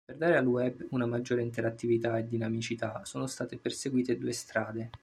[0.03, 4.89] Per dare al web una maggiore interattività e dinamicità sono state perseguite due strade.